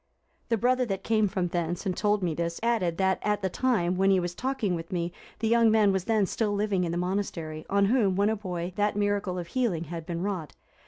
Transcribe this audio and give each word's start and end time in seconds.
The 0.49 0.57
brother 0.57 0.83
that 0.87 1.03
came 1.03 1.27
from 1.27 1.49
thence, 1.49 1.85
and 1.85 1.95
told 1.95 2.23
me 2.23 2.33
this, 2.33 2.59
added, 2.63 2.97
that 2.97 3.19
at 3.21 3.43
the 3.43 3.51
time 3.51 3.97
when 3.97 4.09
he 4.09 4.19
was 4.19 4.33
talking 4.33 4.73
with 4.73 4.91
me, 4.91 5.13
the 5.37 5.47
young 5.47 5.69
man 5.69 5.91
was 5.91 6.05
then 6.05 6.25
still 6.25 6.53
living 6.53 6.83
in 6.83 6.91
the 6.91 6.97
monastery, 6.97 7.67
on 7.69 7.85
whom, 7.85 8.15
when 8.15 8.29
a 8.31 8.35
boy, 8.35 8.73
that 8.77 8.95
miracle 8.95 9.37
of 9.37 9.45
healing 9.49 9.83
had 9.83 10.07
been 10.07 10.23
wrought. 10.23 10.55